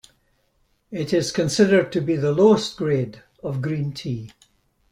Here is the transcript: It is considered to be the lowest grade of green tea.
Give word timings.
It 0.89 1.13
is 1.13 1.31
considered 1.31 1.91
to 1.91 2.01
be 2.01 2.15
the 2.15 2.31
lowest 2.31 2.75
grade 2.75 3.21
of 3.43 3.61
green 3.61 3.93
tea. 3.93 4.31